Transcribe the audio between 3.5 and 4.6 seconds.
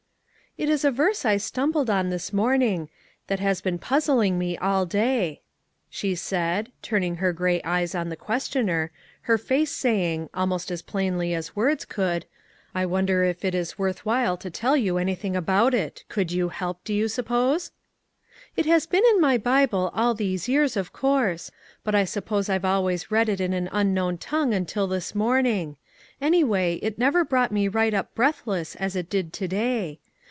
been puzzling me